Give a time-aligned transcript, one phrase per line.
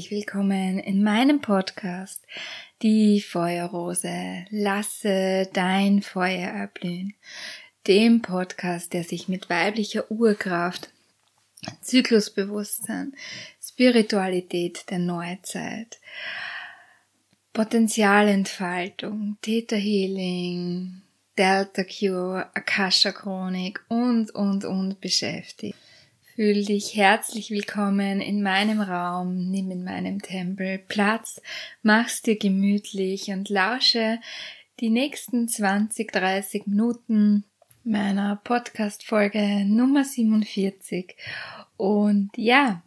[0.00, 2.22] herzlich willkommen in meinem Podcast
[2.80, 4.46] Die Feuerrose.
[4.48, 7.12] Lasse dein Feuer erblühen.
[7.86, 10.88] Dem Podcast, der sich mit weiblicher Urkraft
[11.82, 13.12] Zyklusbewusstsein,
[13.62, 16.00] Spiritualität der Neuzeit,
[17.52, 21.02] Potenzialentfaltung, Theta Healing,
[21.36, 25.76] Delta Cure, Akasha Chronik und, und, und beschäftigt.
[26.40, 31.42] Fühl dich herzlich willkommen in meinem Raum, nimm in meinem Tempel Platz,
[31.82, 34.18] mach's dir gemütlich und lausche
[34.80, 37.44] die nächsten 20, 30 Minuten
[37.84, 41.14] meiner Podcast-Folge Nummer 47.
[41.76, 42.82] Und ja,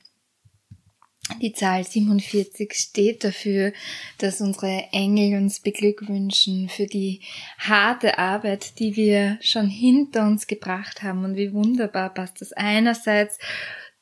[1.41, 3.71] die Zahl 47 steht dafür,
[4.17, 7.21] dass unsere Engel uns beglückwünschen für die
[7.57, 11.23] harte Arbeit, die wir schon hinter uns gebracht haben.
[11.23, 13.39] Und wie wunderbar passt das einerseits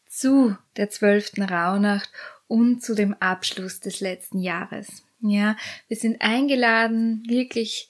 [0.08, 2.09] zu der zwölften Rauhnacht
[2.47, 5.03] und zu dem Abschluss des letzten Jahres.
[5.22, 5.55] Ja,
[5.88, 7.89] wir sind eingeladen, wirklich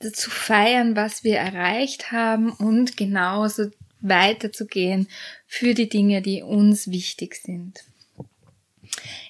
[0.00, 5.08] zu feiern, was wir erreicht haben und genauso weiterzugehen
[5.46, 7.84] für die Dinge, die uns wichtig sind.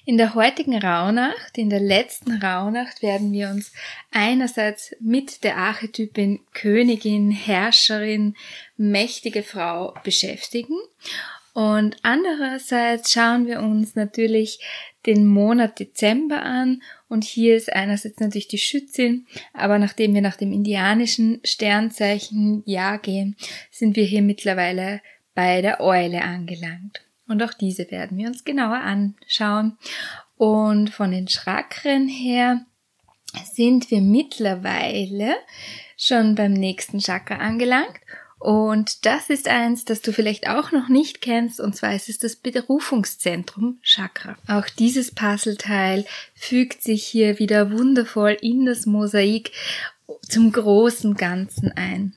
[0.05, 3.73] In der heutigen Rauhnacht, in der letzten Rauhnacht, werden wir uns
[4.11, 8.35] einerseits mit der Archetypin Königin, Herrscherin,
[8.77, 10.77] mächtige Frau beschäftigen.
[11.53, 14.59] Und andererseits schauen wir uns natürlich
[15.07, 16.83] den Monat Dezember an.
[17.09, 22.99] Und hier ist einerseits natürlich die Schützin, aber nachdem wir nach dem indianischen Sternzeichen Jahr
[22.99, 23.35] gehen,
[23.71, 25.01] sind wir hier mittlerweile
[25.33, 27.06] bei der Eule angelangt.
[27.27, 29.77] Und auch diese werden wir uns genauer anschauen.
[30.37, 32.65] Und von den Chakren her
[33.51, 35.35] sind wir mittlerweile
[35.97, 37.99] schon beim nächsten Chakra angelangt
[38.39, 42.19] und das ist eins, das du vielleicht auch noch nicht kennst, und zwar ist es
[42.19, 44.37] das Berufungszentrum Chakra.
[44.47, 46.05] Auch dieses Puzzleteil
[46.35, 49.51] fügt sich hier wieder wundervoll in das Mosaik
[50.21, 52.15] zum großen Ganzen ein.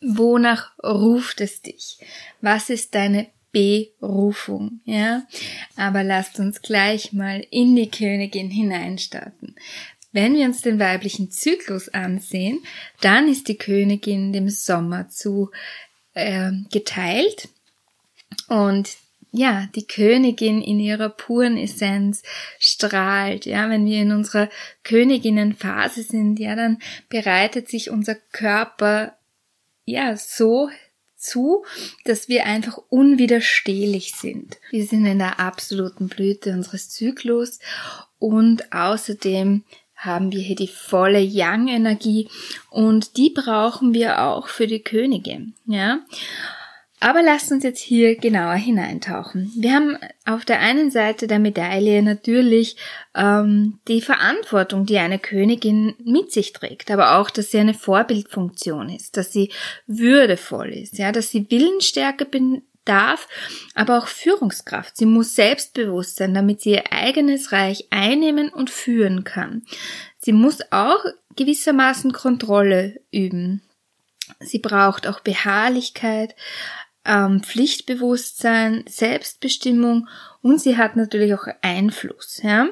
[0.00, 1.98] Wonach ruft es dich?
[2.40, 5.26] Was ist deine Berufung, ja?
[5.76, 9.56] Aber lasst uns gleich mal in die Königin hineinstarten.
[10.12, 12.60] Wenn wir uns den weiblichen Zyklus ansehen,
[13.00, 15.50] dann ist die Königin dem Sommer zu
[16.14, 17.48] äh, geteilt
[18.48, 18.96] und
[19.30, 22.22] ja, die Königin in ihrer puren Essenz
[22.58, 23.44] strahlt.
[23.44, 24.48] Ja, wenn wir in unserer
[24.84, 26.78] Königinnenphase sind, ja, dann
[27.10, 29.16] bereitet sich unser Körper
[29.84, 30.70] ja so
[31.18, 31.64] zu,
[32.04, 34.56] dass wir einfach unwiderstehlich sind.
[34.70, 37.58] Wir sind in der absoluten Blüte unseres Zyklus
[38.18, 39.64] und außerdem
[39.96, 42.28] haben wir hier die volle Yang-Energie
[42.70, 46.00] und die brauchen wir auch für die Königin, ja.
[47.00, 49.52] Aber lasst uns jetzt hier genauer hineintauchen.
[49.56, 52.76] Wir haben auf der einen Seite der Medaille natürlich
[53.14, 58.88] ähm, die Verantwortung, die eine Königin mit sich trägt, aber auch, dass sie eine Vorbildfunktion
[58.88, 59.52] ist, dass sie
[59.86, 62.26] würdevoll ist, ja, dass sie Willensstärke
[62.84, 63.28] darf,
[63.74, 64.96] aber auch Führungskraft.
[64.96, 69.62] Sie muss selbstbewusst sein, damit sie ihr eigenes Reich einnehmen und führen kann.
[70.18, 71.04] Sie muss auch
[71.36, 73.62] gewissermaßen Kontrolle üben.
[74.40, 76.34] Sie braucht auch Beharrlichkeit,
[77.08, 80.08] ähm, Pflichtbewusstsein, Selbstbestimmung
[80.42, 82.40] und sie hat natürlich auch Einfluss.
[82.42, 82.68] Ja?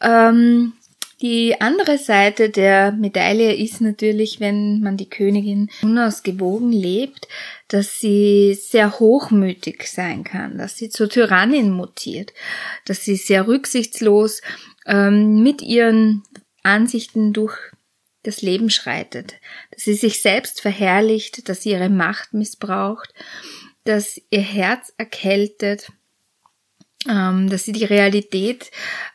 [0.00, 0.74] Ähm,
[1.20, 7.28] die andere Seite der Medaille ist natürlich, wenn man die Königin unausgewogen lebt,
[7.68, 12.32] dass sie sehr hochmütig sein kann, dass sie zur Tyrannin mutiert,
[12.84, 14.42] dass sie sehr rücksichtslos
[14.86, 16.24] ähm, mit ihren
[16.62, 17.56] Ansichten durch
[18.24, 19.34] das Leben schreitet,
[19.74, 23.12] dass sie sich selbst verherrlicht, dass sie ihre Macht missbraucht,
[23.84, 25.90] dass ihr Herz erkältet,
[27.08, 28.70] ähm, dass sie die Realität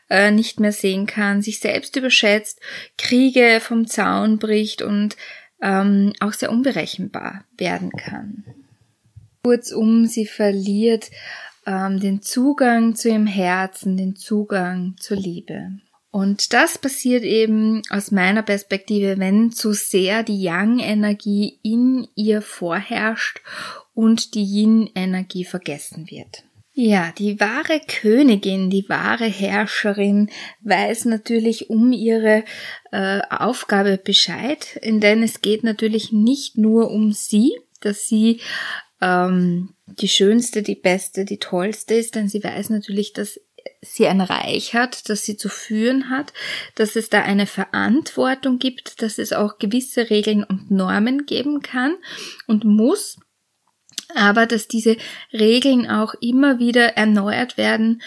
[0.08, 2.60] äh, nicht mehr sehen kann, sich selbst überschätzt,
[2.96, 5.16] Kriege vom Zaun bricht und
[5.60, 8.44] ähm, auch sehr unberechenbar werden kann.
[9.42, 11.10] Kurzum, sie verliert
[11.66, 15.80] ähm, den Zugang zu ihrem Herzen, den Zugang zur Liebe.
[16.10, 23.40] Und das passiert eben aus meiner Perspektive, wenn zu sehr die Yang-Energie in ihr vorherrscht
[23.94, 26.42] und die Yin-Energie vergessen wird.
[26.72, 30.30] Ja, die wahre Königin, die wahre Herrscherin
[30.62, 32.44] weiß natürlich um ihre
[32.90, 38.40] äh, Aufgabe Bescheid, denn es geht natürlich nicht nur um sie, dass sie
[39.00, 43.40] ähm, die schönste, die beste, die tollste ist, denn sie weiß natürlich, dass
[43.82, 46.32] sie ein Reich hat, dass sie zu führen hat,
[46.74, 51.96] dass es da eine Verantwortung gibt, dass es auch gewisse Regeln und Normen geben kann
[52.46, 53.18] und muss,
[54.14, 54.96] aber dass diese
[55.32, 58.02] Regeln auch immer wieder erneuert werden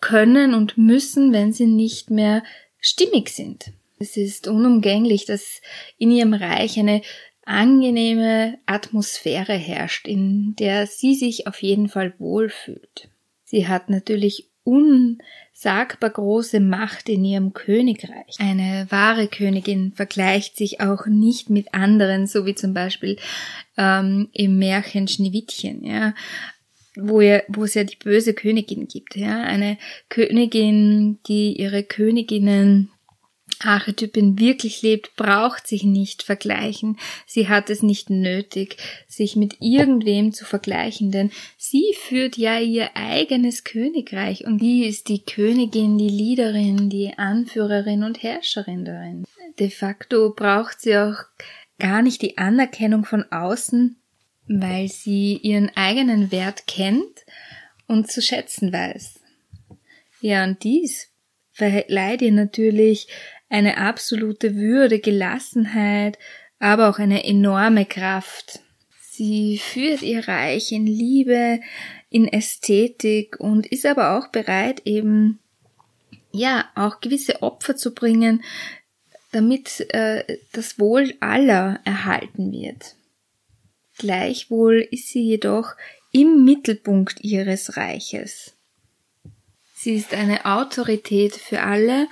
[0.00, 2.42] können und müssen, wenn sie nicht mehr
[2.78, 3.72] stimmig sind.
[3.98, 5.60] Es ist unumgänglich, dass
[5.98, 7.02] in ihrem Reich eine
[7.44, 13.10] angenehme Atmosphäre herrscht, in der sie sich auf jeden Fall wohlfühlt.
[13.44, 18.36] Sie hat natürlich unsagbar große Macht in ihrem Königreich.
[18.38, 23.16] Eine wahre Königin vergleicht sich auch nicht mit anderen, so wie zum Beispiel
[23.76, 26.14] ähm, im Märchen Schneewittchen, ja,
[26.96, 29.78] wo, er, wo es ja die böse Königin gibt, ja, eine
[30.08, 32.90] Königin, die ihre Königinnen
[33.60, 36.98] Archetypin wirklich lebt, braucht sich nicht vergleichen.
[37.26, 38.76] Sie hat es nicht nötig,
[39.08, 45.08] sich mit irgendwem zu vergleichen, denn sie führt ja ihr eigenes Königreich und die ist
[45.08, 49.24] die Königin, die Leaderin, die Anführerin und Herrscherin darin.
[49.58, 51.18] De facto braucht sie auch
[51.78, 53.96] gar nicht die Anerkennung von außen,
[54.46, 57.24] weil sie ihren eigenen Wert kennt
[57.86, 59.20] und zu schätzen weiß.
[60.20, 61.08] Ja, und dies
[61.52, 63.08] verleiht ihr natürlich
[63.50, 66.18] eine absolute Würde, Gelassenheit,
[66.58, 68.60] aber auch eine enorme Kraft.
[69.10, 71.60] Sie führt ihr Reich in Liebe,
[72.08, 75.40] in Ästhetik und ist aber auch bereit, eben,
[76.32, 78.42] ja, auch gewisse Opfer zu bringen,
[79.32, 82.94] damit äh, das Wohl aller erhalten wird.
[83.98, 85.74] Gleichwohl ist sie jedoch
[86.12, 88.54] im Mittelpunkt ihres Reiches.
[89.74, 92.06] Sie ist eine Autorität für alle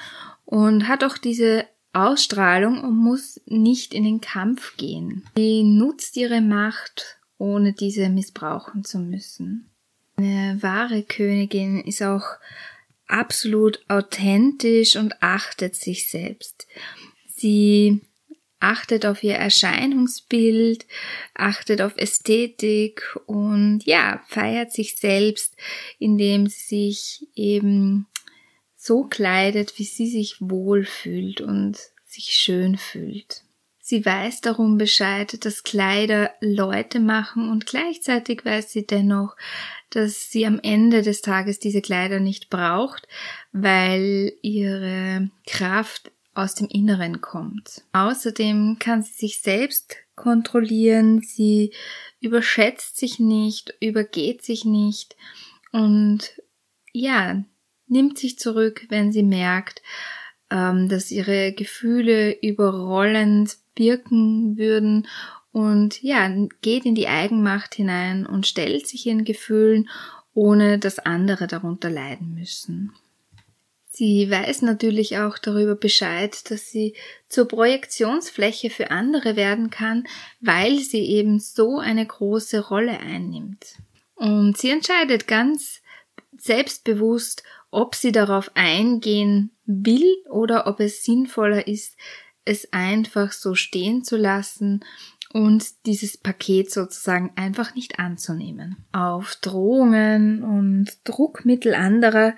[0.51, 5.29] und hat auch diese Ausstrahlung und muss nicht in den Kampf gehen.
[5.37, 9.69] Sie nutzt ihre Macht, ohne diese missbrauchen zu müssen.
[10.17, 12.25] Eine wahre Königin ist auch
[13.07, 16.67] absolut authentisch und achtet sich selbst.
[17.29, 18.01] Sie
[18.59, 20.87] achtet auf ihr Erscheinungsbild,
[21.35, 25.55] achtet auf Ästhetik und ja, feiert sich selbst,
[25.99, 28.07] indem sie sich eben
[28.89, 31.77] so kleidet, wie sie sich wohlfühlt und
[32.07, 33.43] sich schön fühlt.
[33.79, 39.37] Sie weiß darum Bescheid, dass Kleider Leute machen und gleichzeitig weiß sie dennoch,
[39.91, 43.07] dass sie am Ende des Tages diese Kleider nicht braucht,
[43.53, 47.83] weil ihre Kraft aus dem Inneren kommt.
[47.93, 51.73] Außerdem kann sie sich selbst kontrollieren, sie
[52.21, 55.17] überschätzt sich nicht, übergeht sich nicht
[55.73, 56.41] und
[56.93, 57.45] ja,
[57.89, 59.83] nimmt sich zurück, wenn sie merkt,
[60.51, 65.07] ähm, dass ihre Gefühle überrollend wirken würden
[65.53, 66.31] und ja,
[66.63, 69.89] geht in die Eigenmacht hinein und stellt sich ihren Gefühlen,
[70.35, 72.93] ohne dass andere darunter leiden müssen.
[73.91, 76.95] Sie weiß natürlich auch darüber Bescheid, dass sie
[77.29, 80.07] zur Projektionsfläche für andere werden kann,
[80.41, 83.75] weil sie eben so eine große Rolle einnimmt.
[84.15, 85.83] Und sie entscheidet ganz
[86.37, 91.97] selbstbewusst, ob sie darauf eingehen will oder ob es sinnvoller ist,
[92.45, 94.85] es einfach so stehen zu lassen
[95.33, 98.87] und dieses Paket sozusagen einfach nicht anzunehmen.
[98.93, 102.35] Auf Drohungen und Druckmittel anderer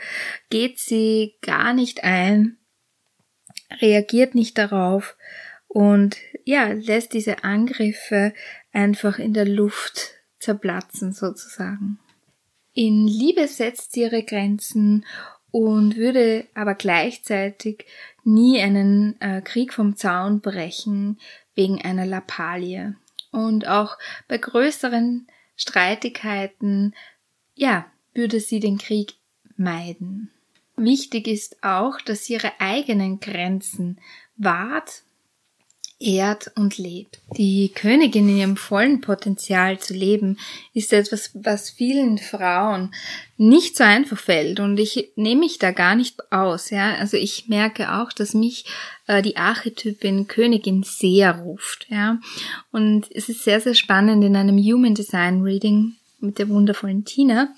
[0.51, 2.59] geht sie gar nicht ein,
[3.81, 5.17] reagiert nicht darauf
[5.69, 8.35] und ja, lässt diese Angriffe
[8.73, 12.01] einfach in der Luft zerplatzen sozusagen.
[12.73, 15.05] In Liebe setzt sie ihre Grenzen
[15.51, 17.87] und würde aber gleichzeitig
[18.25, 21.19] nie einen äh, Krieg vom Zaun brechen
[21.55, 22.95] wegen einer Lappalie.
[23.33, 23.99] Und auch
[24.29, 26.95] bei größeren Streitigkeiten,
[27.55, 29.15] ja, würde sie den Krieg
[29.57, 30.31] meiden.
[30.77, 34.01] Wichtig ist auch, dass sie ihre eigenen Grenzen
[34.37, 35.03] wahrt
[36.01, 37.21] ehrt und lebt.
[37.37, 40.39] Die Königin in ihrem vollen Potenzial zu leben,
[40.73, 42.95] ist etwas, was vielen Frauen
[43.37, 46.95] nicht so einfach fällt und ich nehme mich da gar nicht aus, ja.
[46.95, 48.65] Also ich merke auch, dass mich
[49.07, 52.19] äh, die Archetypin Königin sehr ruft, ja.
[52.73, 57.55] Und es ist sehr, sehr spannend in einem Human Design Reading mit der wundervollen Tina,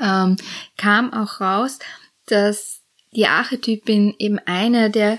[0.00, 0.36] ähm,
[0.76, 1.80] kam auch raus,
[2.26, 2.80] dass
[3.14, 5.18] die Archetypin eben einer der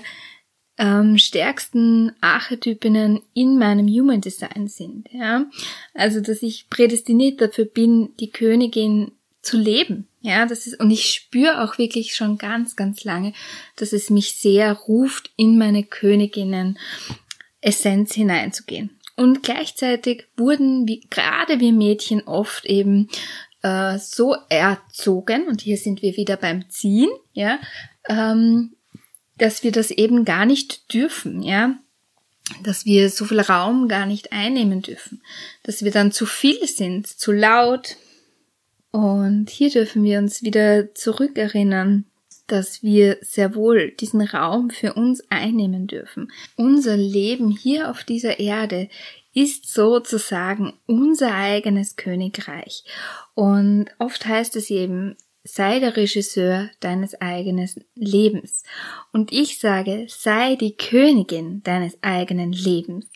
[0.78, 5.08] ähm, stärksten Archetypinnen in meinem Human Design sind.
[5.12, 5.46] Ja?
[5.94, 10.08] Also, dass ich prädestiniert dafür bin, die Königin zu leben.
[10.20, 13.32] Ja, das ist, und ich spüre auch wirklich schon ganz, ganz lange,
[13.76, 16.78] dass es mich sehr ruft, in meine Königinnen
[17.60, 18.90] Essenz hineinzugehen.
[19.16, 23.08] Und gleichzeitig wurden wie, gerade wir Mädchen oft eben
[23.62, 27.58] äh, so erzogen, und hier sind wir wieder beim Ziehen, ja,
[28.08, 28.74] ähm,
[29.38, 31.78] dass wir das eben gar nicht dürfen, ja,
[32.62, 35.22] dass wir so viel Raum gar nicht einnehmen dürfen,
[35.62, 37.96] dass wir dann zu viel sind, zu laut.
[38.90, 42.04] Und hier dürfen wir uns wieder zurückerinnern,
[42.46, 46.32] dass wir sehr wohl diesen Raum für uns einnehmen dürfen.
[46.56, 48.88] Unser Leben hier auf dieser Erde
[49.34, 52.84] ist sozusagen unser eigenes Königreich.
[53.34, 58.64] Und oft heißt es eben, sei der Regisseur deines eigenen Lebens.
[59.12, 63.06] Und ich sage, sei die Königin deines eigenen Lebens.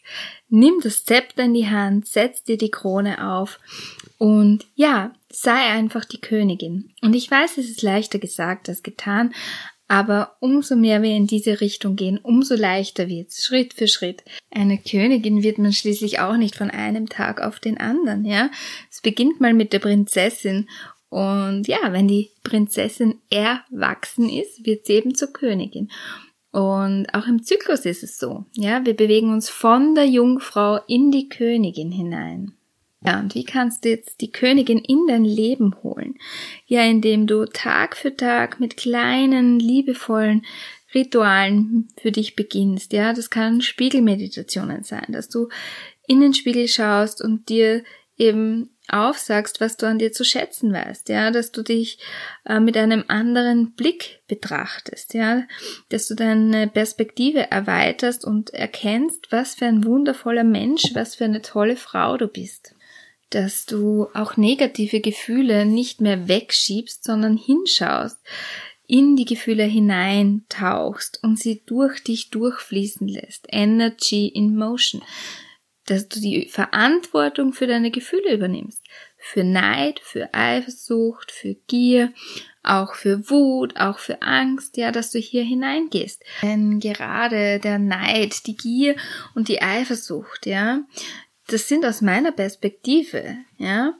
[0.49, 3.59] Nimm das Zepter in die Hand, setz dir die Krone auf
[4.19, 6.93] und ja, sei einfach die Königin.
[7.03, 9.33] Und ich weiß, es ist leichter gesagt als getan,
[9.93, 14.25] aber umso mehr wir in diese Richtung gehen, umso leichter wird's, Schritt für Schritt.
[14.51, 18.51] Eine Königin wird man schließlich auch nicht von einem Tag auf den anderen, ja.
[18.91, 20.71] Es beginnt mal mit der Prinzessin
[21.13, 25.91] und ja, wenn die Prinzessin erwachsen ist, wird sie eben zur Königin.
[26.53, 28.47] Und auch im Zyklus ist es so.
[28.55, 32.55] Ja, wir bewegen uns von der Jungfrau in die Königin hinein.
[33.05, 36.15] Ja, und wie kannst du jetzt die Königin in dein Leben holen?
[36.65, 40.47] Ja, indem du Tag für Tag mit kleinen, liebevollen
[40.95, 42.95] Ritualen für dich beginnst.
[42.95, 45.51] Ja, das kann Spiegelmeditationen sein, dass du
[46.07, 47.85] in den Spiegel schaust und dir
[48.17, 51.99] eben aufsagst, was du an dir zu schätzen weißt, ja, dass du dich
[52.45, 55.45] äh, mit einem anderen Blick betrachtest, ja,
[55.89, 61.43] dass du deine Perspektive erweiterst und erkennst, was für ein wundervoller Mensch, was für eine
[61.43, 62.75] tolle Frau du bist
[63.35, 68.19] dass du auch negative Gefühle nicht mehr wegschiebst, sondern hinschaust,
[68.87, 73.47] in die Gefühle hineintauchst und sie durch dich durchfließen lässt.
[73.49, 75.03] Energy in motion.
[75.87, 78.83] Dass du die Verantwortung für deine Gefühle übernimmst.
[79.17, 82.13] Für Neid, für Eifersucht, für Gier,
[82.63, 86.23] auch für Wut, auch für Angst, ja, dass du hier hineingehst.
[86.43, 88.97] Denn gerade der Neid, die Gier
[89.35, 90.83] und die Eifersucht, ja,
[91.49, 93.95] das sind aus meiner Perspektive, ja,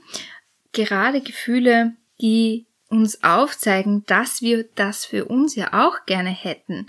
[0.73, 6.87] gerade Gefühle, die uns aufzeigen, dass wir das für uns ja auch gerne hätten.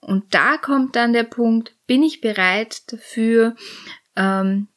[0.00, 3.54] Und da kommt dann der Punkt, bin ich bereit dafür,
[4.18, 4.68] ähm,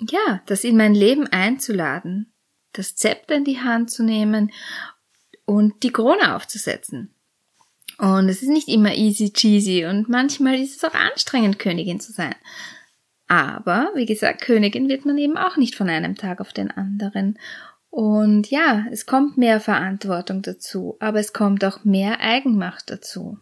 [0.00, 2.32] ja, das in mein Leben einzuladen,
[2.72, 4.50] das Zepter in die Hand zu nehmen
[5.44, 7.14] und die Krone aufzusetzen.
[7.98, 12.12] Und es ist nicht immer easy cheesy und manchmal ist es auch anstrengend, Königin zu
[12.12, 12.34] sein.
[13.28, 17.38] Aber, wie gesagt, Königin wird man eben auch nicht von einem Tag auf den anderen.
[17.90, 23.38] Und ja, es kommt mehr Verantwortung dazu, aber es kommt auch mehr Eigenmacht dazu.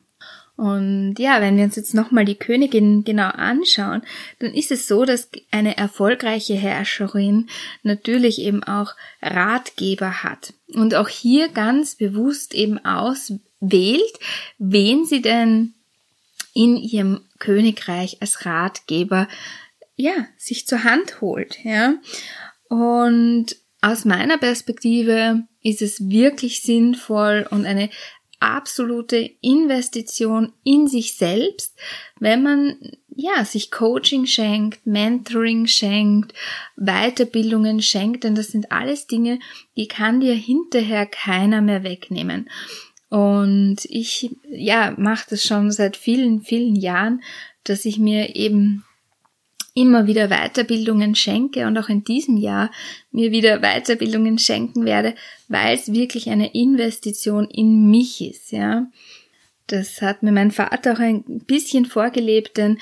[0.57, 4.03] Und ja, wenn wir uns jetzt nochmal die Königin genau anschauen,
[4.39, 7.49] dann ist es so, dass eine erfolgreiche Herrscherin
[7.83, 10.55] natürlich eben auch Ratgeber hat.
[10.73, 14.13] Und auch hier ganz bewusst eben auswählt,
[14.59, 15.75] wen sie denn
[16.55, 19.27] in ihrem Königreich als Ratgeber
[19.97, 21.95] ja, sich zur Hand holt, ja.
[22.69, 27.91] Und aus meiner Perspektive ist es wirklich sinnvoll und eine
[28.41, 31.77] absolute Investition in sich selbst,
[32.19, 32.77] wenn man
[33.17, 36.35] ja sich Coaching schenkt, Mentoring schenkt,
[36.77, 39.39] Weiterbildungen schenkt, denn das sind alles Dinge,
[39.77, 42.51] die kann dir hinterher keiner mehr wegnehmen.
[43.09, 47.23] Und ich ja mache das schon seit vielen vielen Jahren,
[47.63, 48.85] dass ich mir eben
[49.75, 52.71] immer wieder Weiterbildungen schenke und auch in diesem Jahr
[53.11, 55.15] mir wieder Weiterbildungen schenken werde,
[55.49, 58.87] weil es wirklich eine Investition in mich ist, ja.
[59.67, 62.79] Das hat mir mein Vater auch ein bisschen vorgelebt, denn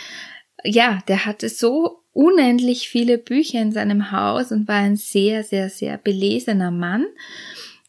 [0.64, 5.70] ja, der hatte so unendlich viele Bücher in seinem Haus und war ein sehr, sehr,
[5.70, 7.06] sehr belesener Mann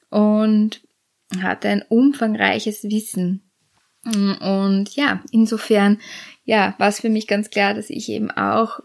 [0.10, 0.82] und
[1.42, 3.50] hatte ein umfangreiches Wissen.
[4.06, 6.00] Und ja, insofern,
[6.46, 8.80] ja, war es für mich ganz klar, dass ich eben auch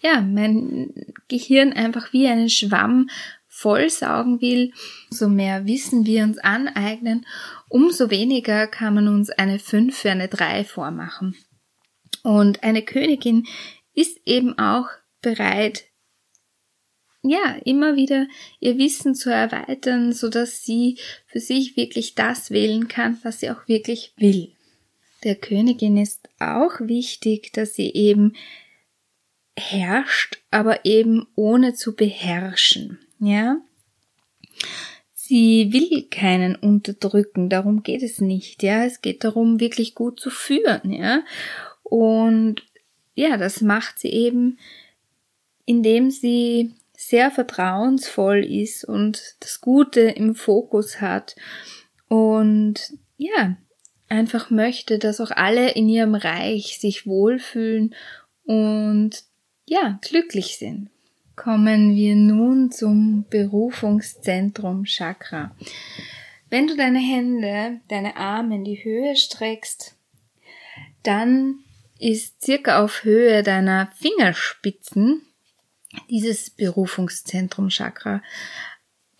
[0.00, 0.92] ja, mein
[1.28, 3.08] Gehirn einfach wie einen Schwamm
[3.46, 4.72] vollsaugen will,
[5.10, 7.26] so mehr Wissen wir uns aneignen,
[7.68, 11.36] umso weniger kann man uns eine 5 für eine 3 vormachen.
[12.22, 13.46] Und eine Königin
[13.94, 14.88] ist eben auch
[15.20, 15.84] bereit,
[17.22, 18.26] ja, immer wieder
[18.60, 23.50] ihr Wissen zu erweitern, so dass sie für sich wirklich das wählen kann, was sie
[23.50, 24.52] auch wirklich will.
[25.22, 28.32] Der Königin ist auch wichtig, dass sie eben
[29.60, 33.58] herrscht, aber eben ohne zu beherrschen, ja.
[35.14, 38.84] Sie will keinen unterdrücken, darum geht es nicht, ja.
[38.84, 41.22] Es geht darum, wirklich gut zu führen, ja.
[41.82, 42.62] Und
[43.14, 44.58] ja, das macht sie eben
[45.70, 51.36] indem sie sehr vertrauensvoll ist und das Gute im Fokus hat
[52.08, 53.56] und ja,
[54.08, 57.94] einfach möchte, dass auch alle in ihrem Reich sich wohlfühlen
[58.44, 59.22] und
[59.70, 60.90] ja, glücklich sind.
[61.36, 65.54] Kommen wir nun zum Berufungszentrum Chakra.
[66.50, 69.94] Wenn du deine Hände, deine Arme in die Höhe streckst,
[71.04, 71.60] dann
[72.00, 75.22] ist circa auf Höhe deiner Fingerspitzen
[76.10, 78.22] dieses Berufungszentrum Chakra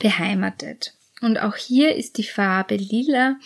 [0.00, 0.94] beheimatet.
[1.20, 3.36] Und auch hier ist die Farbe lila.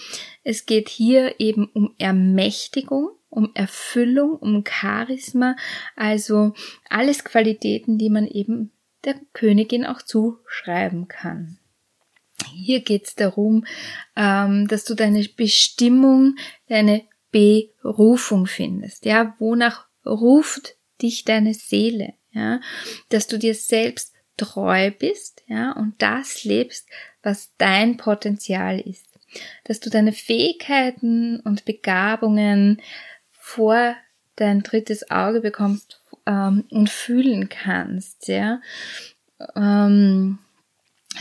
[0.42, 5.56] Es geht hier eben um Ermächtigung, um Erfüllung, um Charisma,
[5.96, 6.54] also
[6.88, 8.70] alles Qualitäten, die man eben
[9.04, 11.58] der Königin auch zuschreiben kann.
[12.52, 13.66] Hier geht es darum,
[14.16, 16.36] ähm, dass du deine Bestimmung,
[16.68, 19.04] deine Berufung findest.
[19.04, 22.14] Ja, wonach ruft dich deine Seele?
[22.32, 22.60] Ja,
[23.10, 26.88] dass du dir selbst treu bist, ja, und das lebst,
[27.22, 29.06] was dein Potenzial ist.
[29.64, 32.80] Dass du deine Fähigkeiten und Begabungen
[33.44, 33.94] vor
[34.36, 38.62] dein drittes Auge bekommst ähm, und fühlen kannst, ja.
[39.54, 40.38] Ähm,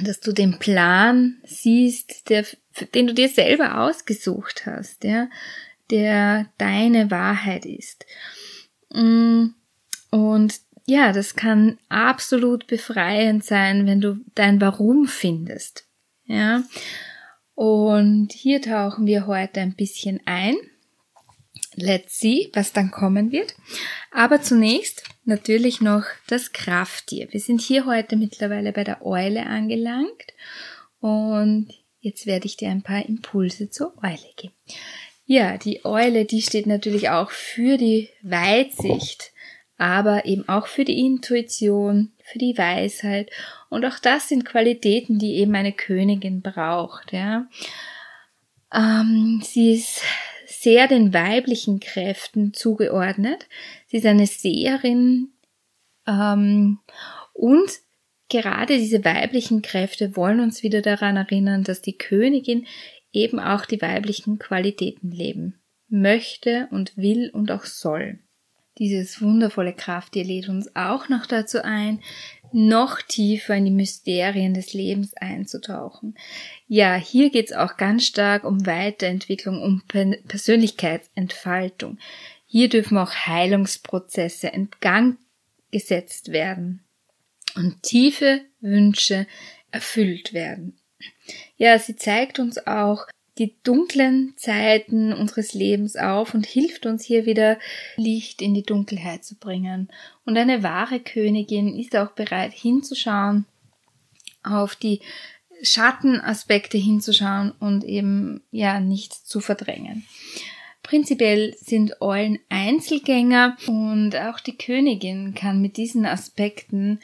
[0.02, 2.46] dass du den Plan siehst, der,
[2.96, 5.28] den du dir selber ausgesucht hast, ja,
[5.92, 8.06] der deine Wahrheit ist.
[8.94, 9.48] Mm,
[10.10, 15.86] und ja, das kann absolut befreiend sein, wenn du dein Warum findest.
[16.24, 16.64] Ja.
[17.54, 20.56] Und hier tauchen wir heute ein bisschen ein.
[21.76, 23.56] Let's see, was dann kommen wird.
[24.12, 27.28] Aber zunächst natürlich noch das Krafttier.
[27.32, 30.34] Wir sind hier heute mittlerweile bei der Eule angelangt
[31.00, 34.54] und jetzt werde ich dir ein paar Impulse zur Eule geben.
[35.26, 39.34] Ja, die Eule, die steht natürlich auch für die Weitsicht
[39.78, 43.30] aber eben auch für die Intuition, für die Weisheit.
[43.70, 47.12] Und auch das sind Qualitäten, die eben eine Königin braucht.
[47.12, 47.48] Ja.
[48.74, 50.02] Ähm, sie ist
[50.64, 53.48] sehr den weiblichen Kräften zugeordnet.
[53.88, 55.34] Sie ist eine Seherin
[56.08, 56.80] ähm,
[57.34, 57.70] und
[58.30, 62.66] gerade diese weiblichen Kräfte wollen uns wieder daran erinnern, dass die Königin
[63.12, 68.20] eben auch die weiblichen Qualitäten leben möchte und will und auch soll.
[68.80, 72.00] Dieses wundervolle Krafttier lädt uns auch noch dazu ein,
[72.54, 76.16] noch tiefer in die Mysterien des Lebens einzutauchen.
[76.68, 79.82] Ja, hier geht's auch ganz stark um Weiterentwicklung, um
[80.28, 81.98] Persönlichkeitsentfaltung.
[82.46, 85.18] Hier dürfen auch Heilungsprozesse in Gang
[85.72, 86.84] gesetzt werden
[87.56, 89.28] und tiefe Wünsche
[89.72, 90.78] erfüllt werden.
[91.58, 97.26] Ja, sie zeigt uns auch, die dunklen Zeiten unseres Lebens auf und hilft uns hier
[97.26, 97.58] wieder
[97.96, 99.90] Licht in die Dunkelheit zu bringen.
[100.26, 103.46] Und eine wahre Königin ist auch bereit hinzuschauen,
[104.44, 105.02] auf die
[105.64, 110.06] Schattenaspekte hinzuschauen und eben ja nichts zu verdrängen.
[110.84, 117.00] Prinzipiell sind Eulen Einzelgänger und auch die Königin kann mit diesen Aspekten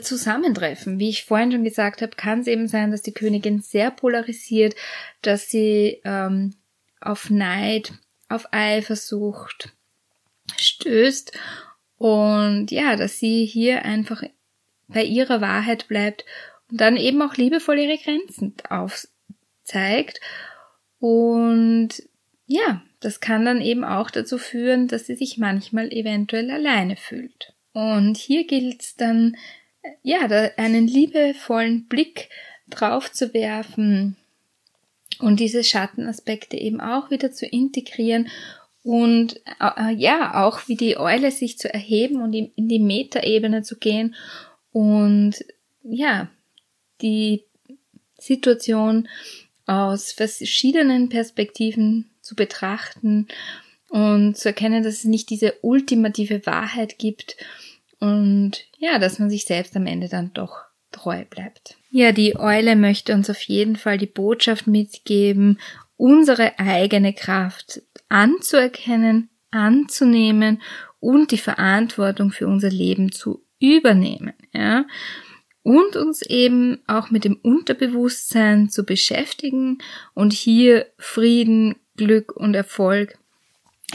[0.00, 0.98] zusammentreffen.
[0.98, 4.74] Wie ich vorhin schon gesagt habe, kann es eben sein, dass die Königin sehr polarisiert,
[5.22, 6.54] dass sie ähm,
[7.00, 7.92] auf Neid,
[8.28, 9.72] auf Eifersucht
[10.56, 11.32] stößt
[11.96, 14.22] und ja, dass sie hier einfach
[14.88, 16.24] bei ihrer Wahrheit bleibt
[16.70, 20.20] und dann eben auch liebevoll ihre Grenzen aufzeigt
[20.98, 21.90] und
[22.46, 27.53] ja, das kann dann eben auch dazu führen, dass sie sich manchmal eventuell alleine fühlt.
[27.74, 29.36] Und hier gilt es dann,
[30.02, 30.20] ja,
[30.56, 32.30] einen liebevollen Blick
[32.68, 34.16] drauf zu werfen
[35.18, 38.28] und diese Schattenaspekte eben auch wieder zu integrieren
[38.82, 43.76] und äh, ja, auch wie die Eule sich zu erheben und in die Metaebene zu
[43.76, 44.14] gehen
[44.72, 45.44] und
[45.82, 46.28] ja,
[47.00, 47.44] die
[48.18, 49.08] Situation
[49.66, 53.28] aus verschiedenen Perspektiven zu betrachten
[53.88, 57.36] und zu erkennen, dass es nicht diese ultimative Wahrheit gibt
[58.04, 60.58] und ja, dass man sich selbst am Ende dann doch
[60.92, 61.78] treu bleibt.
[61.90, 65.58] Ja, die Eule möchte uns auf jeden Fall die Botschaft mitgeben,
[65.96, 70.60] unsere eigene Kraft anzuerkennen, anzunehmen
[71.00, 74.84] und die Verantwortung für unser Leben zu übernehmen, ja.
[75.62, 79.78] Und uns eben auch mit dem Unterbewusstsein zu beschäftigen
[80.12, 83.16] und hier Frieden, Glück und Erfolg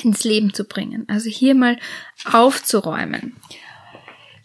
[0.01, 1.05] ins Leben zu bringen.
[1.07, 1.77] Also hier mal
[2.25, 3.35] aufzuräumen.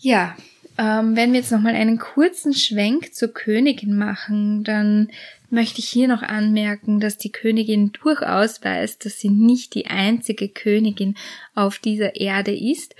[0.05, 0.37] Ja,
[0.77, 5.09] ähm, wenn wir jetzt nochmal einen kurzen Schwenk zur Königin machen, dann
[5.49, 10.51] möchte ich hier noch anmerken, dass die Königin durchaus weiß, dass sie nicht die einzige
[10.51, 11.15] Königin
[11.55, 12.95] auf dieser Erde ist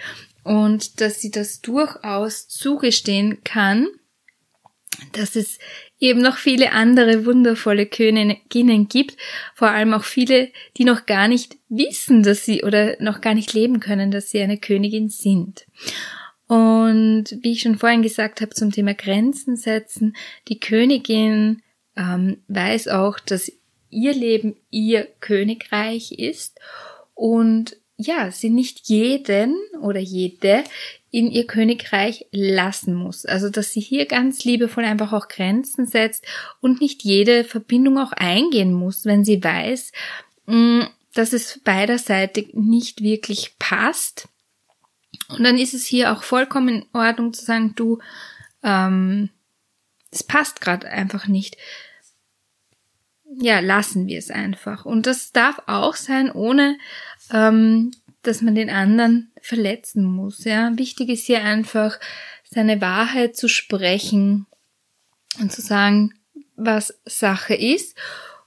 [0.45, 3.87] und dass sie das durchaus zugestehen kann,
[5.13, 5.59] dass es
[6.01, 9.19] eben noch viele andere wundervolle Königinnen gibt,
[9.55, 13.53] vor allem auch viele, die noch gar nicht wissen, dass sie oder noch gar nicht
[13.53, 15.67] leben können, dass sie eine Königin sind.
[16.47, 20.15] Und wie ich schon vorhin gesagt habe zum Thema Grenzen setzen,
[20.49, 21.63] die Königin
[21.97, 23.51] ähm, weiß auch, dass
[23.91, 26.61] ihr Leben ihr Königreich ist
[27.15, 30.65] und ja, sie nicht jeden oder jede
[31.11, 33.25] in ihr Königreich lassen muss.
[33.25, 36.27] Also, dass sie hier ganz liebevoll einfach auch Grenzen setzt
[36.61, 39.93] und nicht jede Verbindung auch eingehen muss, wenn sie weiß,
[40.47, 40.81] mm,
[41.15, 44.29] dass es beiderseitig nicht wirklich passt.
[45.29, 47.99] Und dann ist es hier auch vollkommen in Ordnung zu sagen, du,
[48.63, 49.31] ähm,
[50.11, 51.57] es passt gerade einfach nicht.
[53.41, 54.85] Ja, lassen wir es einfach.
[54.85, 56.79] Und das darf auch sein, ohne
[57.33, 57.91] ähm,
[58.23, 60.45] dass man den anderen verletzen muss.
[60.45, 61.99] Ja, wichtig ist hier einfach
[62.49, 64.47] seine Wahrheit zu sprechen
[65.41, 66.15] und zu sagen,
[66.57, 67.97] was Sache ist,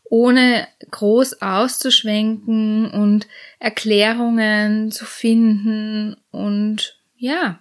[0.10, 3.28] ohne groß auszuschwenken und
[3.60, 7.60] Erklärungen zu finden und ja,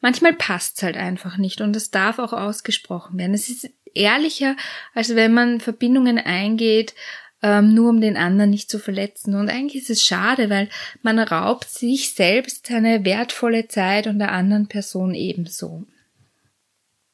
[0.00, 3.34] manchmal passt's halt einfach nicht und es darf auch ausgesprochen werden.
[3.34, 4.56] Es ist ehrlicher,
[4.94, 6.94] als wenn man Verbindungen eingeht,
[7.42, 9.34] ähm, nur um den anderen nicht zu verletzen.
[9.34, 10.68] Und eigentlich ist es schade, weil
[11.02, 15.84] man raubt sich selbst seine wertvolle Zeit und der anderen Person ebenso.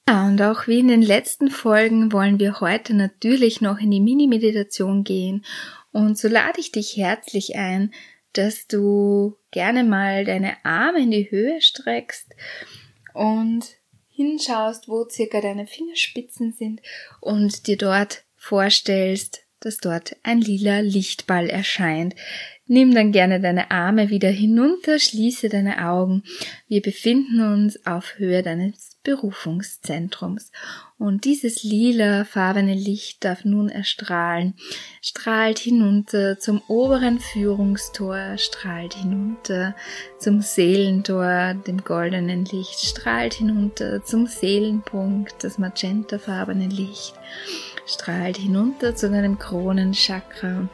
[0.08, 4.00] Ja, und auch wie in den letzten Folgen wollen wir heute natürlich noch in die
[4.00, 5.44] Mini-Meditation gehen.
[5.92, 7.92] Und so lade ich dich herzlich ein,
[8.32, 12.34] dass du gerne mal deine Arme in die Höhe streckst
[13.12, 13.66] und
[14.08, 16.80] hinschaust, wo circa deine Fingerspitzen sind
[17.20, 22.14] und dir dort vorstellst, dass dort ein lila Lichtball erscheint.
[22.66, 26.22] Nimm dann gerne deine Arme wieder hinunter, schließe deine Augen.
[26.66, 30.52] Wir befinden uns auf Höhe deines Berufungszentrums.
[30.98, 34.54] Und dieses lila farbene Licht darf nun erstrahlen,
[35.00, 39.74] strahlt hinunter zum oberen Führungstor, strahlt hinunter
[40.18, 47.14] zum Seelentor, dem goldenen Licht, strahlt hinunter zum Seelenpunkt, das magentafarbene Licht
[47.88, 50.68] strahlt hinunter zu deinem Kronenchakra.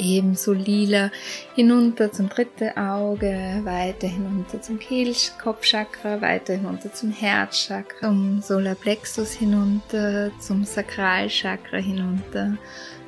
[0.00, 1.10] Ebenso lila
[1.54, 10.30] hinunter zum dritten Auge, weiter hinunter zum Kehlkopfchakra, weiter hinunter zum Herzchakra, zum Solarplexus hinunter,
[10.40, 12.56] zum Sakralchakra hinunter,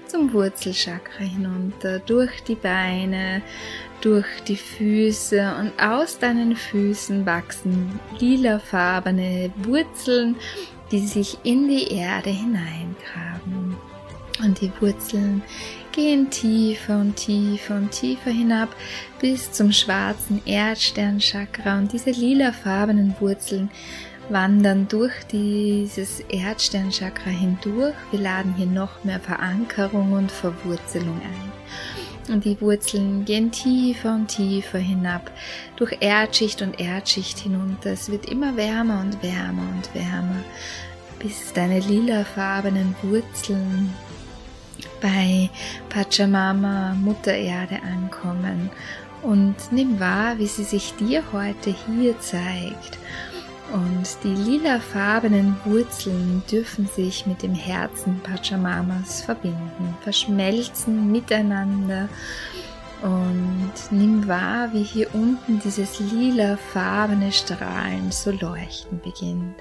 [0.06, 3.42] zum Wurzelchakra hinunter, durch die Beine,
[4.02, 10.36] durch die Füße und aus deinen Füßen wachsen lilafarbene Wurzeln
[10.92, 13.76] die sich in die Erde hineingraben.
[14.44, 15.42] Und die Wurzeln
[15.92, 18.74] gehen tiefer und tiefer und tiefer hinab
[19.20, 23.70] bis zum schwarzen Erdsternchakra und diese lilafarbenen Wurzeln
[24.28, 27.94] wandern durch dieses Erdsternchakra hindurch.
[28.10, 32.32] Wir laden hier noch mehr Verankerung und Verwurzelung ein.
[32.32, 35.30] Und die Wurzeln gehen tiefer und tiefer hinab,
[35.76, 37.90] durch Erdschicht und Erdschicht hinunter.
[37.90, 40.42] Es wird immer wärmer und wärmer und wärmer
[41.18, 43.92] bis deine lilafarbenen Wurzeln
[45.02, 45.50] bei
[45.88, 48.70] Pachamama, Mutter Erde ankommen.
[49.22, 52.98] Und nimm wahr, wie sie sich dir heute hier zeigt.
[53.72, 62.08] Und die lilafarbenen Wurzeln dürfen sich mit dem Herzen Pachamamas verbinden, verschmelzen miteinander.
[63.02, 69.56] Und nimm wahr, wie hier unten dieses lilafarbene Strahlen so leuchten beginnt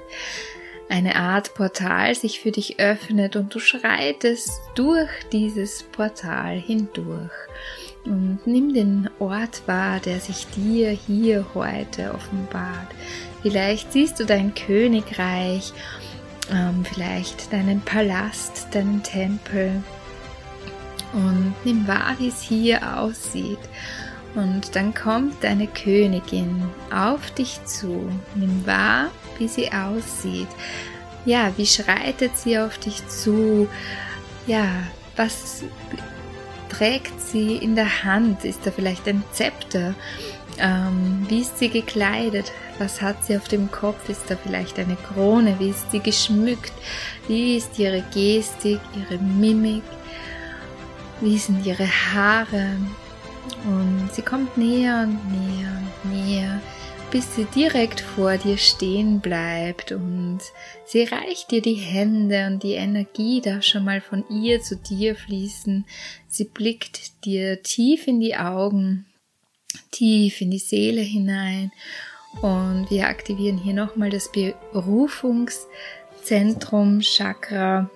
[0.92, 7.32] eine Art Portal sich für dich öffnet und du schreitest durch dieses Portal hindurch.
[8.04, 12.88] Und nimm den Ort wahr, der sich dir hier heute offenbart.
[13.42, 15.72] Vielleicht siehst du dein Königreich,
[16.52, 19.82] ähm, vielleicht deinen Palast, deinen Tempel.
[21.14, 23.60] Und nimm wahr, wie es hier aussieht.
[24.36, 28.10] Und dann kommt deine Königin auf dich zu.
[28.36, 29.10] Nimm wahr,
[29.42, 30.48] wie sie aussieht.
[31.26, 33.68] Ja, wie schreitet sie auf dich zu?
[34.46, 34.68] Ja,
[35.16, 35.64] was
[36.70, 38.46] trägt sie in der Hand?
[38.46, 39.96] Ist da vielleicht ein Zepter?
[40.60, 42.52] Ähm, wie ist sie gekleidet?
[42.78, 44.10] Was hat sie auf dem Kopf?
[44.10, 45.56] Ist da vielleicht eine Krone?
[45.60, 46.74] Wie ist sie geschmückt?
[47.28, 49.84] Wie ist ihre Gestik, ihre Mimik?
[51.20, 52.76] Wie sind ihre Haare?
[53.66, 56.62] Und sie kommt näher und näher und näher
[57.12, 60.40] bis sie direkt vor dir stehen bleibt und
[60.86, 65.16] sie reicht dir die Hände und die Energie darf schon mal von ihr zu dir
[65.16, 65.86] fließen.
[66.30, 69.06] Sie blickt dir tief in die Augen,
[69.92, 71.74] tief in die Seele hinein
[72.42, 77.90] Und wir aktivieren hier nochmal das Berufungszentrum Chakra.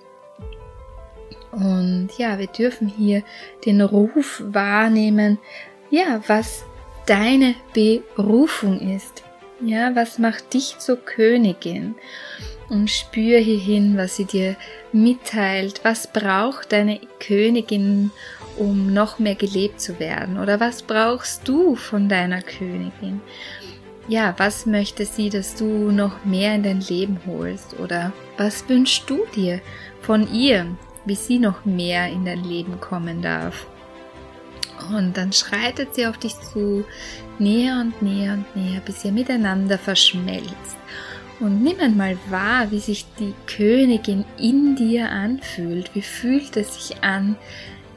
[1.52, 3.22] Und ja, wir dürfen hier
[3.64, 5.38] den Ruf wahrnehmen,
[5.90, 6.66] ja, was
[7.06, 9.22] deine Berufung ist.
[9.60, 11.94] Ja, was macht dich zur Königin?
[12.68, 14.56] Und spür hierhin, was sie dir
[14.92, 15.80] mitteilt.
[15.84, 18.10] Was braucht deine Königin,
[18.56, 20.38] um noch mehr gelebt zu werden?
[20.38, 23.20] Oder was brauchst du von deiner Königin?
[24.08, 27.78] Ja, was möchte sie, dass du noch mehr in dein Leben holst?
[27.78, 29.60] Oder was wünschst du dir
[30.02, 30.66] von ihr,
[31.04, 33.66] wie sie noch mehr in dein Leben kommen darf?
[34.90, 36.84] Und dann schreitet sie auf dich zu,
[37.38, 40.76] näher und näher und näher, bis ihr miteinander verschmelzt.
[41.38, 45.94] Und nimm einmal wahr, wie sich die Königin in dir anfühlt.
[45.94, 47.36] Wie fühlt es sich an,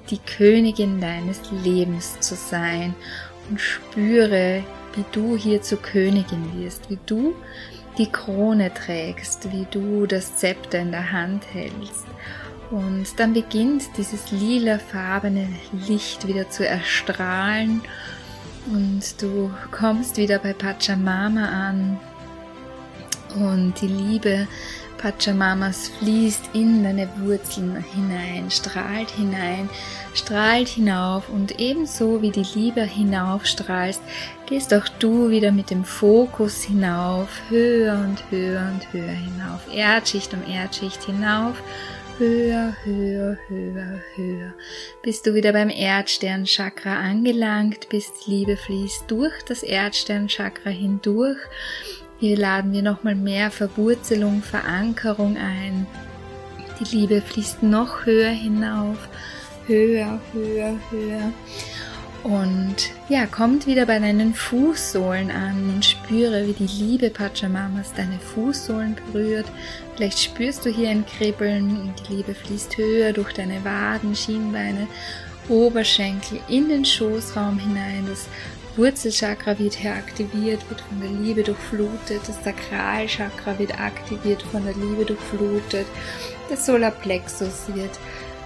[0.10, 2.94] die Königin deines Lebens zu sein?
[3.50, 4.64] Und spüre,
[4.96, 7.34] wie du hier zur Königin wirst, wie du
[7.98, 12.06] die Krone trägst, wie du das Zepter in der Hand hältst.
[12.72, 15.48] Und dann beginnt dieses lilafarbene
[15.88, 17.82] Licht wieder zu erstrahlen.
[18.72, 22.00] Und du kommst wieder bei Pachamama an.
[23.36, 24.48] Und die Liebe
[25.00, 29.70] Pachamamas fließt in deine Wurzeln hinein, strahlt hinein,
[30.14, 31.30] strahlt hinauf.
[31.30, 34.02] Und ebenso wie die Liebe hinaufstrahlst,
[34.46, 40.34] gehst auch du wieder mit dem Fokus hinauf, höher und höher und höher hinauf, Erdschicht
[40.34, 41.56] um Erdschicht hinauf,
[42.20, 44.54] höher, höher, höher, höher,
[45.02, 48.28] bis du wieder beim Erdsternchakra angelangt bist.
[48.28, 51.40] Liebe fließt durch das Erdsternchakra hindurch
[52.20, 55.88] hier laden wir nochmal mehr Verwurzelung, Verankerung ein.
[56.80, 58.98] Die Liebe fließt noch höher hinauf,
[59.68, 61.32] höher, höher, höher.
[62.24, 62.76] Und
[63.08, 68.98] ja, kommt wieder bei deinen Fußsohlen an und spüre, wie die Liebe Pachamamas deine Fußsohlen
[69.12, 69.46] berührt.
[69.96, 74.88] Vielleicht spürst du hier ein Kribbeln und die Liebe fließt höher durch deine Waden, Schienbeine,
[75.48, 78.06] Oberschenkel in den Schoßraum hinein.
[78.10, 78.28] Das
[78.76, 84.76] Wurzelchakra wird hier aktiviert, wird von der Liebe durchflutet, das Sakralchakra wird aktiviert, von der
[84.76, 85.88] Liebe durchflutet,
[86.50, 88.00] das Solarplexus wird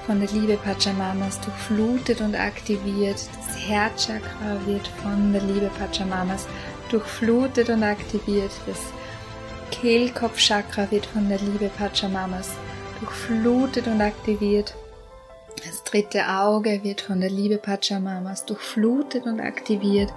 [0.06, 6.48] von der Liebe Pachamamas durchflutet und aktiviert, das Herzchakra wird von der Liebe Pachamamas
[6.89, 8.80] durchflutet und aktiviert, das
[9.72, 12.52] Kehlkopfchakra wird von der Liebe Pachamamas
[13.00, 14.76] durchflutet und aktiviert,
[15.66, 20.12] das dritte Auge wird von der Liebe Pachamamas durchflutet und aktiviert.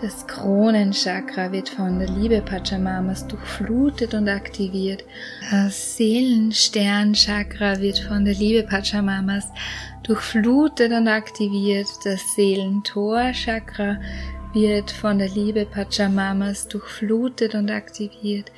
[0.00, 5.04] Das Kronenchakra wird von der Liebe Pachamamas durchflutet und aktiviert.
[5.50, 9.48] Das Seelensternchakra wird von der Liebe Pachamamas
[10.04, 11.88] durchflutet und aktiviert.
[12.04, 13.98] Das Seelentorchakra
[14.52, 18.50] wird von der Liebe Pachamamas durchflutet und aktiviert.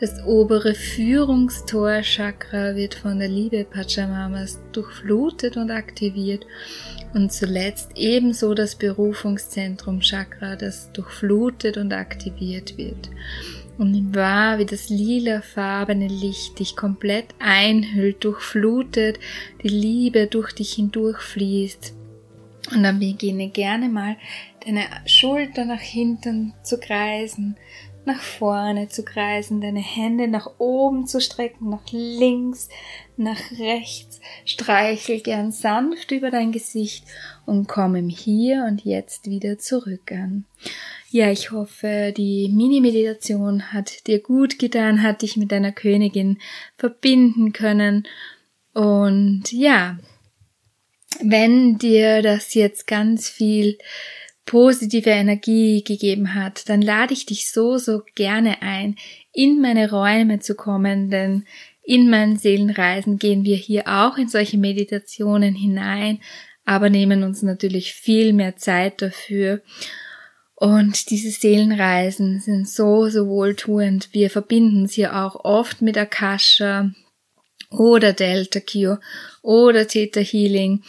[0.00, 6.46] Das obere Führungstor-Chakra wird von der Liebe Pachamamas durchflutet und aktiviert.
[7.14, 13.08] Und zuletzt ebenso das Berufungszentrum Chakra, das durchflutet und aktiviert wird.
[13.78, 19.20] Und nimm wahr, wie das lilafarbene Licht dich komplett einhüllt, durchflutet,
[19.62, 21.94] die Liebe durch dich hindurchfließt.
[22.74, 24.16] Und dann beginne gerne mal
[24.68, 27.56] deine Schulter nach hinten zu kreisen,
[28.04, 32.68] nach vorne zu kreisen, deine Hände nach oben zu strecken, nach links,
[33.16, 34.20] nach rechts.
[34.44, 37.04] Streichel gern sanft über dein Gesicht
[37.46, 40.44] und komm im Hier und Jetzt wieder zurück an.
[41.10, 46.38] Ja, ich hoffe, die Mini-Meditation hat dir gut getan, hat dich mit deiner Königin
[46.76, 48.06] verbinden können.
[48.74, 49.98] Und ja,
[51.22, 53.78] wenn dir das jetzt ganz viel
[54.48, 58.96] positive Energie gegeben hat, dann lade ich dich so, so gerne ein,
[59.34, 61.44] in meine Räume zu kommen, denn
[61.82, 66.20] in meinen Seelenreisen gehen wir hier auch in solche Meditationen hinein,
[66.64, 69.60] aber nehmen uns natürlich viel mehr Zeit dafür.
[70.54, 74.08] Und diese Seelenreisen sind so, so wohltuend.
[74.12, 76.90] Wir verbinden sie auch oft mit Akasha
[77.70, 78.96] oder Delta Q
[79.42, 80.82] oder Theta Healing.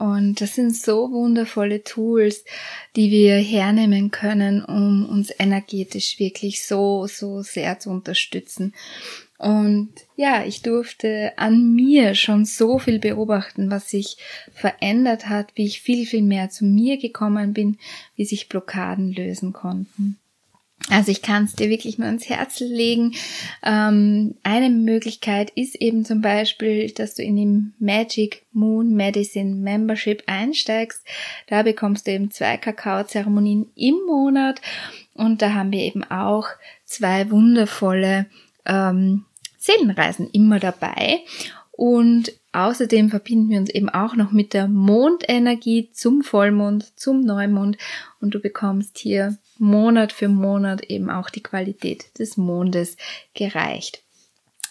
[0.00, 2.46] Und das sind so wundervolle Tools,
[2.96, 8.72] die wir hernehmen können, um uns energetisch wirklich so, so sehr zu unterstützen.
[9.36, 14.16] Und ja, ich durfte an mir schon so viel beobachten, was sich
[14.54, 17.76] verändert hat, wie ich viel, viel mehr zu mir gekommen bin,
[18.16, 20.18] wie sich Blockaden lösen konnten.
[20.90, 23.14] Also ich kann es dir wirklich nur ans Herz legen.
[23.62, 30.24] Ähm, eine Möglichkeit ist eben zum Beispiel, dass du in die Magic Moon Medicine Membership
[30.26, 31.06] einsteigst.
[31.46, 34.60] Da bekommst du eben zwei Kakao-Zeremonien im Monat
[35.14, 36.48] und da haben wir eben auch
[36.84, 38.26] zwei wundervolle
[38.66, 39.24] ähm,
[39.58, 41.20] Seelenreisen immer dabei.
[41.70, 47.78] Und außerdem verbinden wir uns eben auch noch mit der Mondenergie zum Vollmond, zum Neumond
[48.20, 52.96] und du bekommst hier Monat für Monat eben auch die Qualität des Mondes
[53.34, 54.02] gereicht.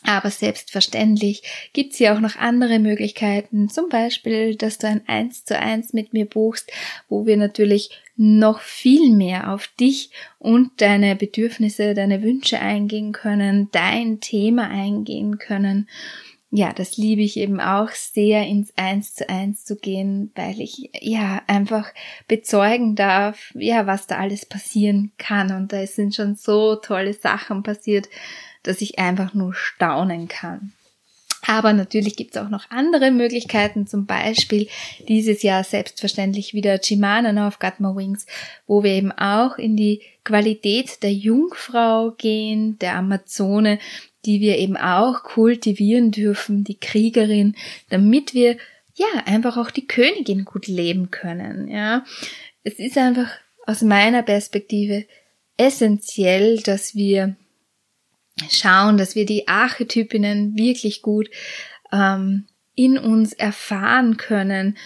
[0.04, 5.60] Aber selbstverständlich gibt's hier auch noch andere Möglichkeiten, zum Beispiel, dass du ein 1 zu
[5.60, 6.71] 1 mit mir buchst,
[7.10, 13.69] wo wir natürlich noch viel mehr auf dich und deine Bedürfnisse, deine Wünsche eingehen können,
[13.71, 15.88] dein Thema eingehen können
[16.52, 20.90] ja, das liebe ich eben auch sehr, ins Eins zu eins zu gehen, weil ich
[21.00, 21.94] ja einfach
[22.28, 25.52] bezeugen darf, ja, was da alles passieren kann.
[25.52, 28.10] Und da sind schon so tolle Sachen passiert,
[28.64, 30.74] dass ich einfach nur staunen kann.
[31.48, 34.68] Aber natürlich gibt es auch noch andere Möglichkeiten, zum Beispiel
[35.08, 38.26] dieses Jahr selbstverständlich wieder Chimana auf Got My Wings,
[38.68, 43.80] wo wir eben auch in die Qualität der Jungfrau gehen, der Amazone,
[44.26, 47.56] die wir eben auch kultivieren dürfen, die Kriegerin,
[47.90, 48.58] damit wir
[48.94, 51.70] ja einfach auch die Königin gut leben können.
[51.70, 52.04] Ja,
[52.64, 53.30] es ist einfach
[53.66, 55.06] aus meiner Perspektive
[55.58, 57.36] essentiell, dass wir
[58.50, 61.30] schauen, dass wir die Archetypinnen wirklich gut
[61.92, 64.78] ähm, in uns erfahren können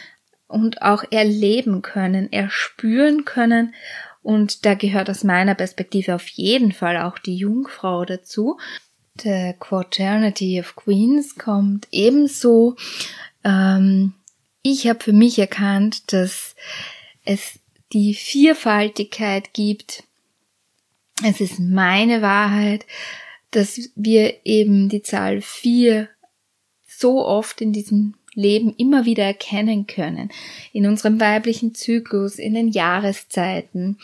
[0.48, 3.74] und auch erleben können, erspüren können.
[4.22, 8.58] Und da gehört aus meiner Perspektive auf jeden Fall auch die Jungfrau dazu.
[9.21, 12.76] The Quaternity of Queens kommt ebenso.
[13.43, 14.13] Ähm,
[14.63, 16.56] ich habe für mich erkannt, dass
[17.26, 17.60] es
[17.91, 20.04] die Vielfaltigkeit gibt.
[21.23, 22.86] Es ist meine Wahrheit,
[23.52, 26.10] dass wir eben die Zahl vier
[26.88, 30.32] so oft in diesem Leben immer wieder erkennen können.
[30.71, 33.99] In unserem weiblichen Zyklus, in den Jahreszeiten,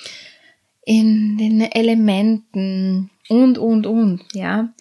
[0.86, 4.74] in den Elementen und, und, und, ja.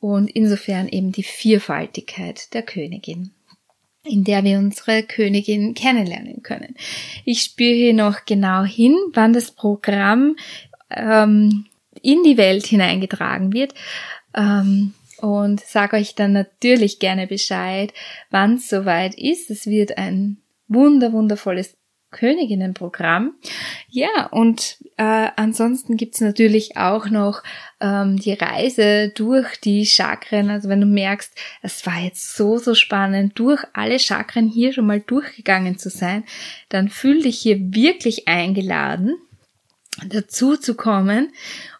[0.00, 3.32] Und insofern eben die Vielfaltigkeit der Königin,
[4.04, 6.74] in der wir unsere Königin kennenlernen können.
[7.24, 10.36] Ich spüre hier noch genau hin, wann das Programm
[10.90, 11.66] ähm,
[12.00, 13.74] in die Welt hineingetragen wird.
[14.34, 17.92] Ähm, und sage euch dann natürlich gerne Bescheid,
[18.30, 19.50] wann es soweit ist.
[19.50, 21.77] Es wird ein wunder, wundervolles
[22.10, 23.34] Königinnenprogramm.
[23.88, 27.42] Ja, und äh, ansonsten gibt's natürlich auch noch
[27.80, 30.50] ähm, die Reise durch die Chakren.
[30.50, 34.86] Also wenn du merkst, es war jetzt so, so spannend, durch alle Chakren hier schon
[34.86, 36.24] mal durchgegangen zu sein,
[36.68, 39.14] dann fühl dich hier wirklich eingeladen,
[40.06, 41.32] dazu zu kommen.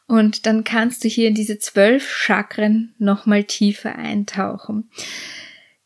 [0.07, 4.91] Und dann kannst du hier in diese zwölf Chakren nochmal tiefer eintauchen.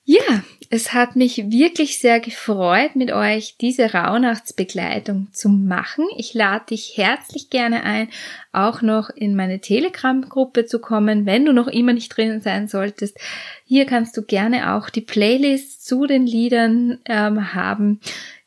[0.05, 0.42] Ja,
[0.74, 6.06] es hat mich wirklich sehr gefreut, mit euch diese Rauhnachtsbegleitung zu machen.
[6.16, 8.08] Ich lade dich herzlich gerne ein,
[8.52, 13.18] auch noch in meine Telegram-Gruppe zu kommen, wenn du noch immer nicht drin sein solltest.
[13.66, 18.00] Hier kannst du gerne auch die Playlist zu den Liedern ähm, haben,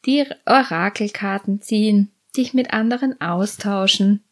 [0.07, 4.23] die Orakelkarten ziehen, dich mit anderen austauschen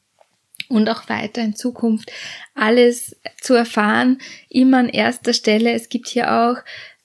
[0.67, 2.11] und auch weiter in Zukunft
[2.55, 4.17] alles zu erfahren,
[4.49, 5.73] immer an erster Stelle.
[5.73, 6.57] Es gibt hier auch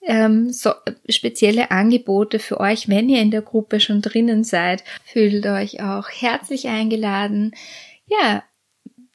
[0.03, 0.73] ähm, so,
[1.09, 4.85] spezielle Angebote für euch, wenn ihr in der Gruppe schon drinnen seid.
[5.05, 7.55] Fühlt euch auch herzlich eingeladen,
[8.07, 8.43] ja,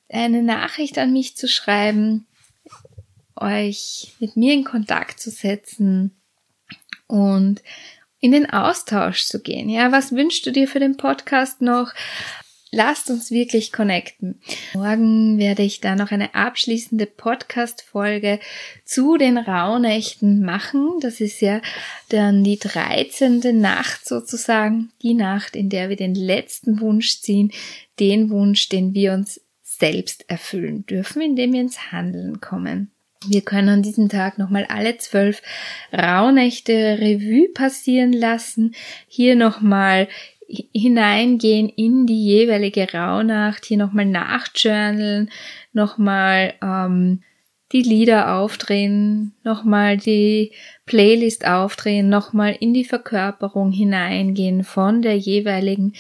[0.10, 2.28] eine Nachricht an mich zu schreiben,
[3.36, 6.16] euch mit mir in Kontakt zu setzen
[7.08, 7.64] und
[8.20, 9.70] in den Austausch zu gehen.
[9.70, 11.94] Ja, was wünschst du dir für den Podcast noch?
[12.74, 14.42] Lasst uns wirklich connecten.
[14.74, 18.40] Morgen werde ich da noch eine abschließende Podcast-Folge
[18.84, 21.00] zu den Rauhnächten machen.
[21.00, 21.62] Das ist ja
[22.10, 23.42] dann die 13.
[23.62, 27.52] Nacht sozusagen, die Nacht, in der wir den letzten Wunsch ziehen,
[28.00, 32.92] den Wunsch, den wir uns selbst erfüllen dürfen, indem wir ins Handeln kommen.
[33.28, 35.42] Wir können an diesem Tag nochmal alle zwölf
[35.94, 38.76] Rauhnächte Revue passieren lassen.
[39.08, 40.08] Hier nochmal
[40.48, 45.30] hineingehen in die jeweilige Rauhnacht, hier nochmal nachjournalen,
[45.72, 47.22] nochmal ähm,
[47.72, 50.52] die Lieder aufdrehen, nochmal die
[50.86, 55.94] Playlist aufdrehen, nochmal in die Verkörperung hineingehen von der jeweiligen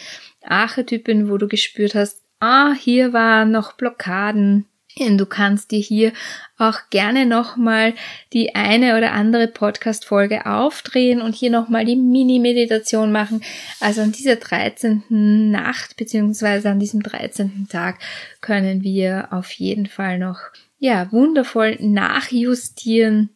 [0.44, 4.66] Archetypin, wo du gespürt hast, ah, hier waren noch Blockaden,
[4.96, 6.14] Du kannst dir hier
[6.58, 7.96] auch gerne nochmal
[8.32, 13.44] die eine oder andere Podcast-Folge aufdrehen und hier nochmal die Mini-Meditation machen.
[13.80, 15.50] Also an dieser 13.
[15.50, 17.68] Nacht beziehungsweise an diesem 13.
[17.70, 18.00] Tag
[18.41, 20.39] können wir auf jeden Fall noch,
[20.78, 23.30] ja, wundervoll nachjustieren.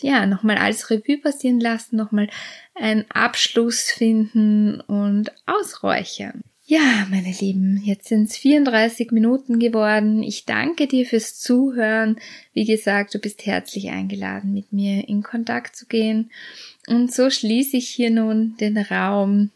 [0.00, 2.28] Ja, nochmal alles Revue passieren lassen, nochmal
[2.74, 6.44] einen Abschluss finden und ausräuchern.
[6.74, 10.22] Ja, meine Lieben, jetzt sind es 34 Minuten geworden.
[10.22, 12.16] Ich danke dir fürs Zuhören.
[12.54, 16.30] Wie gesagt, du bist herzlich eingeladen, mit mir in Kontakt zu gehen.
[16.86, 19.50] Und so schließe ich hier nun den Raum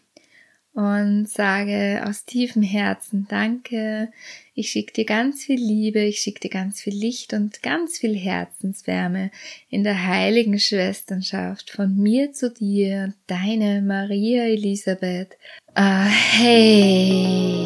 [0.76, 4.12] und sage aus tiefem Herzen Danke.
[4.54, 8.14] Ich schicke dir ganz viel Liebe, ich schicke dir ganz viel Licht und ganz viel
[8.14, 9.30] Herzenswärme
[9.70, 15.38] in der heiligen Schwesternschaft von mir zu dir, deine Maria Elisabeth.
[15.78, 17.56] Uh, hey.